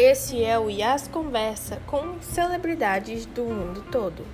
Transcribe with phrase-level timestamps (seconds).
[0.00, 4.24] Esse é o Yas Conversa com celebridades do mundo todo.